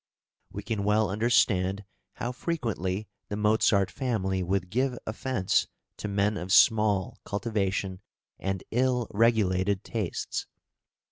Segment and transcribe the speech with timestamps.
[0.51, 6.51] We can well understand how frequently the Mozart family would give offence to men of
[6.51, 8.01] small cultivation
[8.39, 10.47] and ill regulated tastes.